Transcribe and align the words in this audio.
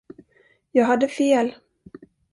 Jag 0.71 0.85
hade 0.85 1.07
fel! 1.07 1.53